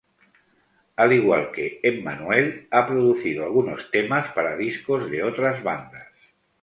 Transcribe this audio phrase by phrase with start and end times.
[1.03, 6.07] Al igual que Emmanuel, ha producido algunos temas para discos de otras bandas.